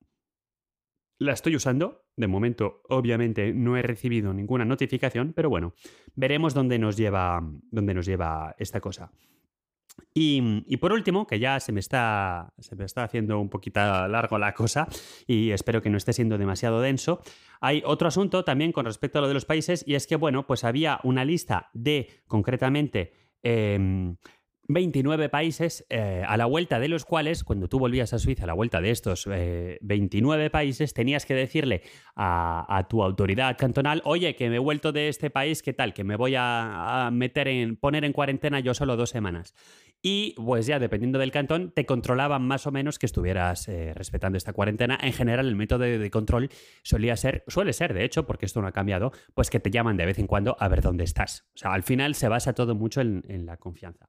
La 1.19 1.33
estoy 1.33 1.55
usando. 1.55 2.07
De 2.17 2.25
momento, 2.25 2.81
obviamente, 2.89 3.53
no 3.53 3.77
he 3.77 3.83
recibido 3.83 4.33
ninguna 4.33 4.65
notificación, 4.65 5.33
pero 5.33 5.51
bueno, 5.51 5.75
veremos 6.15 6.55
dónde 6.55 6.79
nos 6.79 6.97
lleva, 6.97 7.47
dónde 7.69 7.93
nos 7.93 8.07
lleva 8.07 8.55
esta 8.57 8.81
cosa. 8.81 9.12
Y, 10.15 10.77
por 10.77 10.93
último, 10.93 11.25
que 11.25 11.39
ya 11.39 11.59
se 11.59 11.71
me, 11.71 11.79
está, 11.79 12.53
se 12.59 12.75
me 12.75 12.85
está 12.85 13.03
haciendo 13.03 13.39
un 13.39 13.50
poquito 13.50 13.79
largo 13.79 14.38
la 14.38 14.53
cosa 14.53 14.88
y 15.25 15.51
espero 15.51 15.81
que 15.81 15.89
no 15.89 15.97
esté 15.97 16.13
siendo 16.13 16.38
demasiado 16.38 16.81
denso, 16.81 17.21
hay 17.62 17.81
otro 17.85 18.07
asunto 18.07 18.43
también 18.43 18.71
con 18.71 18.85
respecto 18.85 19.17
a 19.17 19.21
lo 19.21 19.27
de 19.27 19.33
los 19.33 19.45
países 19.45 19.83
y 19.88 19.95
es 19.95 20.05
que, 20.05 20.15
bueno, 20.15 20.45
pues 20.45 20.63
había 20.63 21.00
una 21.03 21.25
lista 21.25 21.69
de 21.73 22.09
concretamente... 22.27 23.13
29 24.67 25.25
em, 25.25 25.29
países 25.29 25.86
eh, 25.89 26.24
a 26.27 26.38
la 26.38 26.46
vuelta 26.46 26.79
de 26.79 26.88
los 26.88 27.05
cuales, 27.05 27.43
cuando 27.43 27.67
tú 27.67 27.79
volvías 27.79 28.13
a 28.13 28.20
Suiza 28.20 28.43
a 28.43 28.48
la 28.48 28.53
vuelta 28.53 28.82
de 28.82 28.91
estos 28.91 29.25
29 29.25 30.46
eh, 30.46 30.50
países, 30.50 30.93
tenías 30.93 31.25
que 31.25 31.34
decirle 31.34 31.82
a, 32.15 32.86
tu 32.89 33.03
autoridad 33.03 33.58
cantonal, 33.58 34.01
oye, 34.05 34.36
que 34.36 34.50
me 34.50 34.58
he 34.58 34.60
vuelto 34.60 34.91
de 34.91 35.10
este 35.10 35.29
país, 35.29 35.62
¿qué 35.62 35.74
tal? 35.74 35.93
Que 35.93 36.03
me 36.03 36.15
voy 36.15 36.36
a, 36.36 37.08
a, 37.08 37.12
meter 37.12 37.48
en, 37.48 37.75
poner 37.75 38.05
en 38.05 38.13
cuarentena 38.13 38.60
yo 38.60 38.74
solo 38.74 38.96
dos 38.96 39.10
semanas 39.10 39.53
y 40.05 40.36
pues 40.36 40.65
ya 40.67 40.79
dependiendo 40.79 41.17
del 41.17 41.32
cantón 41.32 41.72
te 41.72 41.86
controlaban 41.86 42.46
más 42.46 42.67
o 42.67 42.72
menos 42.72 43.00
que 43.00 43.05
estuvieras 43.05 43.70
eh, 43.70 43.93
respetando 43.96 44.38
esta 44.38 44.51
cuarentena. 44.51 45.00
En 45.01 45.13
general 45.13 45.48
el 45.48 45.55
método 45.55 45.86
de 45.86 46.12
control 46.12 46.50
solía 46.84 47.15
ser, 47.15 47.46
suele 47.48 47.72
ser 47.72 47.93
de 47.93 48.03
hecho, 48.03 48.27
porque 48.27 48.46
esto 48.46 48.62
no 48.62 48.67
ha 48.67 48.74
cambiado, 48.74 49.13
pues 49.34 49.50
que 49.50 49.62
te 49.62 49.72
llaman 49.72 49.96
de 49.96 50.05
vez 50.05 50.20
en 50.20 50.27
cuando 50.27 50.58
a 50.60 50.67
ver 50.67 50.82
dónde 50.82 51.05
estás. 51.05 51.48
O 51.55 51.58
sea, 51.58 51.74
al 51.74 51.84
final 51.84 52.15
se 52.15 52.27
basa 52.27 52.53
todo 52.53 52.75
mucho 52.75 53.00
en, 53.00 53.24
la 53.46 53.55
confianza. 53.55 54.08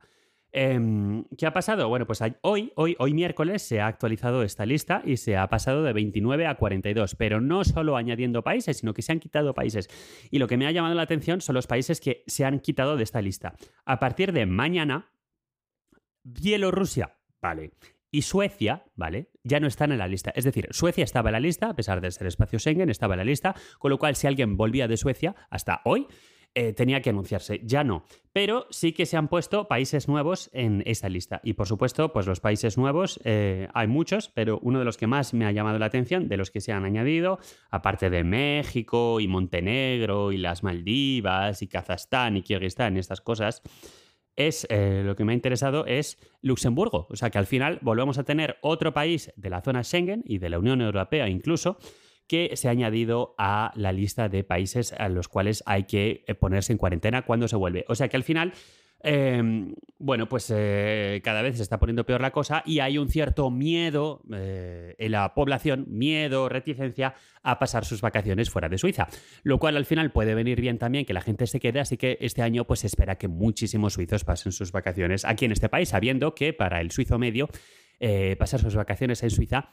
Em, 0.56 1.24
¿Qué 1.36 1.46
ha 1.46 1.52
pasado? 1.52 1.88
Bueno, 1.88 2.06
pues 2.06 2.22
hoy, 2.42 2.70
hoy, 2.76 2.94
hoy 3.00 3.12
miércoles 3.12 3.60
se 3.60 3.80
ha 3.80 3.88
actualizado 3.88 4.44
esta 4.44 4.64
lista 4.64 5.02
y 5.04 5.16
se 5.16 5.36
ha 5.36 5.48
pasado 5.48 5.82
de 5.82 5.92
29 5.92 6.46
a 6.46 6.54
42, 6.54 7.16
pero 7.16 7.40
no 7.40 7.64
solo 7.64 7.96
añadiendo 7.96 8.44
países, 8.44 8.76
sino 8.76 8.94
que 8.94 9.02
se 9.02 9.10
han 9.10 9.18
quitado 9.18 9.52
países. 9.52 9.88
Y 10.30 10.38
lo 10.38 10.46
que 10.46 10.56
me 10.56 10.68
ha 10.68 10.70
llamado 10.70 10.94
la 10.94 11.02
atención 11.02 11.40
son 11.40 11.56
los 11.56 11.66
países 11.66 12.00
que 12.00 12.22
se 12.28 12.44
han 12.44 12.60
quitado 12.60 12.96
de 12.96 13.02
esta 13.02 13.20
lista. 13.20 13.56
A 13.84 13.98
partir 13.98 14.32
de 14.32 14.46
mañana, 14.46 15.10
Bielorrusia, 16.22 17.16
vale. 17.42 17.72
Y 18.12 18.22
Suecia, 18.22 18.84
¿vale? 18.94 19.30
Ya 19.42 19.58
no 19.58 19.66
están 19.66 19.90
en 19.90 19.98
la 19.98 20.06
lista. 20.06 20.30
Es 20.36 20.44
decir, 20.44 20.68
Suecia 20.70 21.02
estaba 21.02 21.30
en 21.30 21.32
la 21.32 21.40
lista, 21.40 21.70
a 21.70 21.74
pesar 21.74 22.00
de 22.00 22.12
ser 22.12 22.28
espacio 22.28 22.60
Schengen, 22.60 22.90
estaba 22.90 23.14
en 23.14 23.18
la 23.18 23.24
lista, 23.24 23.56
con 23.80 23.90
lo 23.90 23.98
cual 23.98 24.14
si 24.14 24.28
alguien 24.28 24.56
volvía 24.56 24.86
de 24.86 24.96
Suecia 24.96 25.34
hasta 25.50 25.80
hoy, 25.84 26.06
eh, 26.54 26.72
tenía 26.72 27.02
que 27.02 27.10
anunciarse. 27.10 27.60
Ya 27.64 27.82
no. 27.82 28.04
Pero 28.32 28.66
sí 28.70 28.92
que 28.92 29.06
se 29.06 29.16
han 29.16 29.28
puesto 29.28 29.66
países 29.66 30.08
nuevos 30.08 30.50
en 30.52 30.82
esa 30.86 31.08
lista. 31.08 31.40
Y 31.42 31.54
por 31.54 31.66
supuesto, 31.66 32.12
pues 32.12 32.26
los 32.26 32.40
países 32.40 32.78
nuevos, 32.78 33.20
eh, 33.24 33.68
hay 33.74 33.88
muchos, 33.88 34.28
pero 34.28 34.60
uno 34.62 34.78
de 34.78 34.84
los 34.84 34.96
que 34.96 35.06
más 35.06 35.34
me 35.34 35.46
ha 35.46 35.52
llamado 35.52 35.78
la 35.78 35.86
atención, 35.86 36.28
de 36.28 36.36
los 36.36 36.50
que 36.50 36.60
se 36.60 36.72
han 36.72 36.84
añadido, 36.84 37.38
aparte 37.70 38.08
de 38.08 38.22
México 38.22 39.20
y 39.20 39.26
Montenegro 39.26 40.32
y 40.32 40.36
las 40.36 40.62
Maldivas 40.62 41.60
y 41.62 41.66
Kazajstán 41.66 42.36
y 42.36 42.42
Kirguistán 42.42 42.96
y 42.96 43.00
estas 43.00 43.20
cosas, 43.20 43.62
es 44.36 44.66
eh, 44.70 45.02
lo 45.04 45.16
que 45.16 45.24
me 45.24 45.32
ha 45.32 45.34
interesado 45.34 45.86
es 45.86 46.18
Luxemburgo. 46.40 47.06
O 47.10 47.16
sea 47.16 47.30
que 47.30 47.38
al 47.38 47.46
final 47.46 47.78
volvemos 47.82 48.18
a 48.18 48.24
tener 48.24 48.58
otro 48.62 48.92
país 48.92 49.32
de 49.36 49.50
la 49.50 49.60
zona 49.60 49.82
Schengen 49.82 50.22
y 50.24 50.38
de 50.38 50.50
la 50.50 50.58
Unión 50.58 50.80
Europea 50.80 51.28
incluso 51.28 51.78
que 52.26 52.56
se 52.56 52.68
ha 52.68 52.70
añadido 52.70 53.34
a 53.38 53.72
la 53.76 53.92
lista 53.92 54.28
de 54.28 54.44
países 54.44 54.92
a 54.92 55.08
los 55.08 55.28
cuales 55.28 55.62
hay 55.66 55.84
que 55.84 56.24
eh, 56.26 56.34
ponerse 56.34 56.72
en 56.72 56.78
cuarentena 56.78 57.22
cuando 57.22 57.48
se 57.48 57.56
vuelve. 57.56 57.84
O 57.88 57.94
sea 57.94 58.08
que 58.08 58.16
al 58.16 58.24
final 58.24 58.52
Em, 59.06 59.74
bueno, 59.98 60.30
pues 60.30 60.50
eh, 60.54 61.20
cada 61.22 61.42
vez 61.42 61.58
se 61.58 61.62
está 61.62 61.78
poniendo 61.78 62.06
peor 62.06 62.22
la 62.22 62.30
cosa 62.30 62.62
y 62.64 62.78
hay 62.78 62.96
un 62.96 63.10
cierto 63.10 63.50
miedo 63.50 64.22
eh, 64.32 64.94
en 64.98 65.12
la 65.12 65.34
población, 65.34 65.84
miedo, 65.88 66.48
reticencia 66.48 67.14
a 67.42 67.58
pasar 67.58 67.84
sus 67.84 68.00
vacaciones 68.00 68.48
fuera 68.48 68.70
de 68.70 68.78
Suiza, 68.78 69.08
lo 69.42 69.58
cual 69.58 69.76
al 69.76 69.84
final 69.84 70.10
puede 70.10 70.34
venir 70.34 70.58
bien 70.58 70.78
también 70.78 71.04
que 71.04 71.12
la 71.12 71.20
gente 71.20 71.46
se 71.46 71.60
quede, 71.60 71.80
así 71.80 71.98
que 71.98 72.16
este 72.22 72.40
año 72.40 72.64
pues 72.64 72.80
se 72.80 72.86
espera 72.86 73.16
que 73.16 73.28
muchísimos 73.28 73.92
suizos 73.92 74.24
pasen 74.24 74.52
sus 74.52 74.72
vacaciones 74.72 75.26
aquí 75.26 75.44
en 75.44 75.52
este 75.52 75.68
país, 75.68 75.90
sabiendo 75.90 76.34
que 76.34 76.54
para 76.54 76.80
el 76.80 76.90
suizo 76.90 77.18
medio 77.18 77.50
pasar 78.38 78.60
sus 78.60 78.74
vacaciones 78.74 79.22
en 79.22 79.30
Suiza 79.30 79.70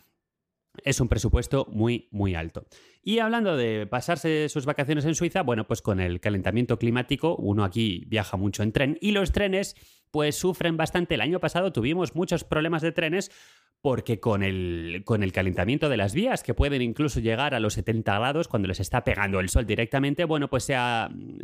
es 0.83 0.99
un 0.99 1.07
presupuesto 1.07 1.67
muy, 1.71 2.07
muy 2.11 2.35
alto. 2.35 2.65
Y 3.03 3.19
hablando 3.19 3.57
de 3.57 3.87
pasarse 3.87 4.47
sus 4.49 4.65
vacaciones 4.65 5.05
en 5.05 5.15
Suiza, 5.15 5.41
bueno, 5.41 5.67
pues 5.67 5.81
con 5.81 5.99
el 5.99 6.19
calentamiento 6.19 6.77
climático, 6.77 7.35
uno 7.35 7.63
aquí 7.63 8.05
viaja 8.07 8.37
mucho 8.37 8.63
en 8.63 8.71
tren 8.71 8.97
y 9.01 9.11
los 9.11 9.31
trenes 9.31 9.75
pues 10.11 10.35
sufren 10.35 10.77
bastante. 10.77 11.15
El 11.15 11.21
año 11.21 11.39
pasado 11.39 11.71
tuvimos 11.71 12.15
muchos 12.15 12.43
problemas 12.43 12.81
de 12.81 12.91
trenes 12.91 13.31
porque 13.81 14.19
con 14.19 14.43
el, 14.43 15.01
con 15.05 15.23
el 15.23 15.31
calentamiento 15.31 15.89
de 15.89 15.97
las 15.97 16.13
vías, 16.13 16.43
que 16.43 16.53
pueden 16.53 16.81
incluso 16.83 17.19
llegar 17.19 17.55
a 17.55 17.59
los 17.59 17.73
70 17.73 18.19
grados 18.19 18.47
cuando 18.47 18.67
les 18.67 18.79
está 18.79 19.03
pegando 19.03 19.39
el 19.39 19.49
sol 19.49 19.65
directamente, 19.65 20.23
bueno, 20.25 20.49
pues 20.49 20.65
se, 20.65 20.75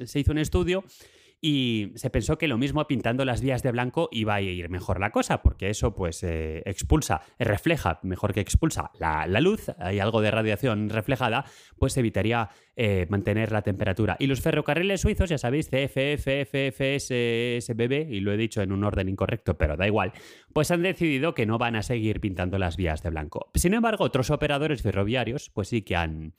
se 0.05 0.19
hizo 0.19 0.31
un 0.31 0.37
estudio 0.37 0.83
y 1.39 1.91
se 1.95 2.09
pensó 2.09 2.37
que 2.37 2.47
lo 2.47 2.57
mismo 2.57 2.85
pintando 2.87 3.23
las 3.23 3.41
vías 3.41 3.61
de 3.61 3.71
blanco 3.71 4.09
iba 4.11 4.35
a 4.35 4.41
ir 4.41 4.69
mejor 4.69 4.99
la 4.99 5.11
cosa, 5.11 5.43
porque 5.43 5.69
eso 5.69 5.93
pues 5.93 6.23
eh, 6.23 6.63
expulsa, 6.65 7.21
refleja, 7.37 7.99
mejor 8.03 8.33
que 8.33 8.39
expulsa 8.39 8.91
la, 8.99 9.27
luz, 9.39 9.69
hay 9.77 9.99
algo 9.99 10.21
de 10.21 10.31
radiación 10.31 10.89
reflejada, 10.89 11.45
pues 11.77 11.95
evitaría 11.97 12.49
eh, 12.75 13.05
mantener 13.09 13.51
la 13.51 13.61
temperatura. 13.61 14.15
Y 14.19 14.27
los 14.27 14.41
ferrocarriles 14.41 15.01
suizos, 15.01 15.29
ya 15.29 15.37
sabéis, 15.37 15.69
CFF, 15.69 16.79
y 18.09 18.19
lo 18.19 18.31
he 18.31 18.37
dicho 18.37 18.61
en 18.61 18.71
un 18.71 18.83
orden 18.83 19.07
incorrecto, 19.09 19.57
pero 19.57 19.77
da 19.77 19.85
igual, 19.85 20.13
pues 20.53 20.71
han 20.71 20.81
decidido 20.81 21.35
que 21.35 21.45
no 21.45 21.59
van 21.59 21.75
a 21.75 21.83
seguir 21.83 22.19
pintando 22.19 22.57
las 22.57 22.77
vías 22.77 23.03
de 23.03 23.11
blanco. 23.11 23.51
Sin 23.53 23.75
embargo, 23.75 24.03
otros 24.03 24.31
operadores 24.31 24.81
ferroviarios, 24.81 25.51
pues 25.51 25.67
sí 25.67 25.83
que 25.83 25.95
han 25.95 26.33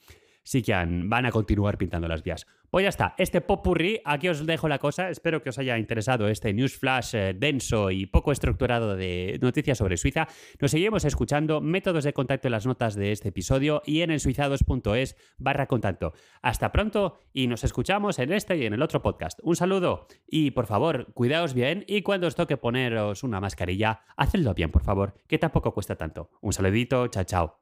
sí 0.48 0.62
que 0.62 0.72
van 0.72 1.26
a 1.26 1.30
continuar 1.30 1.76
pintando 1.76 2.08
las 2.08 2.22
vías. 2.22 2.46
Pues 2.70 2.82
ya 2.82 2.88
está, 2.88 3.14
este 3.18 3.42
popurrí, 3.42 4.00
aquí 4.04 4.28
os 4.28 4.46
dejo 4.46 4.66
la 4.68 4.78
cosa. 4.78 5.10
Espero 5.10 5.42
que 5.42 5.50
os 5.50 5.58
haya 5.58 5.78
interesado 5.78 6.28
este 6.28 6.54
news 6.54 6.76
flash 6.76 7.14
eh, 7.14 7.34
denso 7.34 7.90
y 7.90 8.06
poco 8.06 8.32
estructurado 8.32 8.96
de 8.96 9.38
noticias 9.42 9.76
sobre 9.76 9.98
Suiza. 9.98 10.26
Nos 10.58 10.70
seguimos 10.70 11.04
escuchando, 11.04 11.60
métodos 11.60 12.04
de 12.04 12.14
contacto 12.14 12.48
en 12.48 12.52
las 12.52 12.66
notas 12.66 12.94
de 12.94 13.12
este 13.12 13.28
episodio 13.28 13.82
y 13.84 14.00
en 14.00 14.10
ensuizados.es 14.10 15.16
barra 15.36 15.66
contacto. 15.66 16.14
Hasta 16.40 16.72
pronto 16.72 17.18
y 17.34 17.46
nos 17.46 17.64
escuchamos 17.64 18.18
en 18.18 18.32
este 18.32 18.56
y 18.56 18.64
en 18.64 18.72
el 18.72 18.82
otro 18.82 19.02
podcast. 19.02 19.40
Un 19.42 19.56
saludo 19.56 20.06
y 20.26 20.52
por 20.52 20.66
favor, 20.66 21.12
cuidaos 21.12 21.52
bien 21.52 21.84
y 21.86 22.00
cuando 22.00 22.26
os 22.26 22.36
toque 22.36 22.56
poneros 22.56 23.22
una 23.22 23.40
mascarilla, 23.40 24.00
hacedlo 24.16 24.54
bien, 24.54 24.70
por 24.70 24.82
favor, 24.82 25.14
que 25.26 25.38
tampoco 25.38 25.74
cuesta 25.74 25.96
tanto. 25.96 26.30
Un 26.40 26.54
saludito, 26.54 27.06
chao, 27.08 27.24
chao. 27.24 27.58